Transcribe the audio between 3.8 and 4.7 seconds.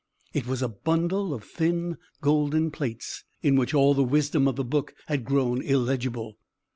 the wisdom of the